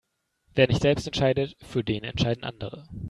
[0.55, 2.87] Wer nicht selbst entscheidet, für den entscheiden andere.